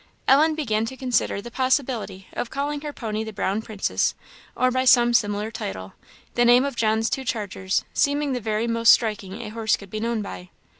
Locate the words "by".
4.71-4.83, 10.23-10.49